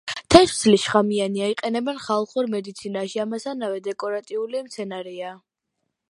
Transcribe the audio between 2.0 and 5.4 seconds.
ხალხურ მედიცინაში, ამასთანავე დეკორატიული მცენარეა.